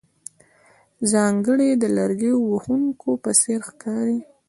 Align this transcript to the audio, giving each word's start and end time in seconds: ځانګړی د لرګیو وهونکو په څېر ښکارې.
ځانګړی 1.11 1.69
د 1.77 1.83
لرګیو 1.97 2.37
وهونکو 2.51 3.09
په 3.23 3.31
څېر 3.41 3.59
ښکارې. 3.67 4.17